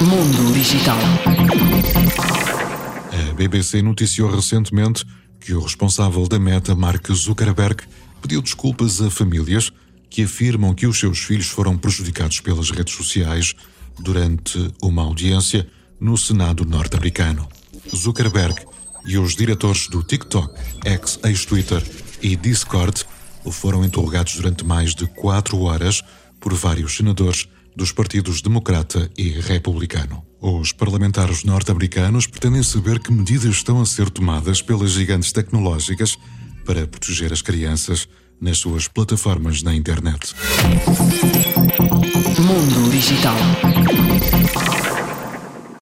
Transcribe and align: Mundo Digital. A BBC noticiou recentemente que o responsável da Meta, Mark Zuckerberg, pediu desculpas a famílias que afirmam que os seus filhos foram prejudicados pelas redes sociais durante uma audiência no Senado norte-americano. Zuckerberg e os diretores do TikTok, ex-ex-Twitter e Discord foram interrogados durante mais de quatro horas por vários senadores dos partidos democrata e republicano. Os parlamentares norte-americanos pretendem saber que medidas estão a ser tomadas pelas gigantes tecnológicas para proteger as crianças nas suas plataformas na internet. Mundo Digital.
Mundo 0.00 0.52
Digital. 0.52 0.98
A 3.12 3.34
BBC 3.34 3.82
noticiou 3.82 4.30
recentemente 4.30 5.04
que 5.40 5.54
o 5.54 5.60
responsável 5.60 6.26
da 6.28 6.38
Meta, 6.38 6.74
Mark 6.74 7.10
Zuckerberg, 7.12 7.84
pediu 8.20 8.40
desculpas 8.42 9.00
a 9.00 9.10
famílias 9.10 9.70
que 10.10 10.22
afirmam 10.22 10.74
que 10.74 10.86
os 10.86 10.98
seus 10.98 11.18
filhos 11.20 11.48
foram 11.48 11.76
prejudicados 11.76 12.40
pelas 12.40 12.70
redes 12.70 12.94
sociais 12.94 13.54
durante 13.98 14.72
uma 14.82 15.02
audiência 15.02 15.66
no 16.00 16.16
Senado 16.16 16.64
norte-americano. 16.64 17.48
Zuckerberg 17.94 18.54
e 19.06 19.18
os 19.18 19.34
diretores 19.34 19.88
do 19.88 20.02
TikTok, 20.02 20.54
ex-ex-Twitter 20.84 21.82
e 22.22 22.36
Discord 22.36 23.04
foram 23.50 23.84
interrogados 23.84 24.34
durante 24.36 24.64
mais 24.64 24.94
de 24.94 25.06
quatro 25.06 25.60
horas 25.60 26.02
por 26.40 26.54
vários 26.54 26.96
senadores 26.96 27.48
dos 27.76 27.92
partidos 27.92 28.40
democrata 28.40 29.10
e 29.16 29.30
republicano. 29.30 30.24
Os 30.40 30.72
parlamentares 30.72 31.44
norte-americanos 31.44 32.26
pretendem 32.26 32.62
saber 32.62 32.98
que 32.98 33.12
medidas 33.12 33.56
estão 33.56 33.80
a 33.80 33.86
ser 33.86 34.10
tomadas 34.10 34.60
pelas 34.60 34.92
gigantes 34.92 35.32
tecnológicas 35.32 36.18
para 36.64 36.86
proteger 36.86 37.32
as 37.32 37.42
crianças 37.42 38.08
nas 38.40 38.58
suas 38.58 38.88
plataformas 38.88 39.62
na 39.62 39.74
internet. 39.74 40.34
Mundo 42.38 42.90
Digital. 42.90 43.73